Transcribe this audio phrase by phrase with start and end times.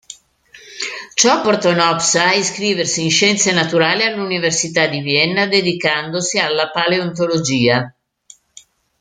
[1.13, 7.95] Ciò portò Nopcsa a iscriversi in scienze naturali all'Università di Vienna dedicandosi alla paleontologia.